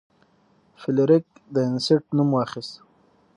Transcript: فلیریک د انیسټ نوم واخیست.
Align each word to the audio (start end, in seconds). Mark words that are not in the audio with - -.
فلیریک 0.81 1.25
د 1.53 1.55
انیسټ 1.67 2.03
نوم 2.15 2.29
واخیست. 2.33 2.73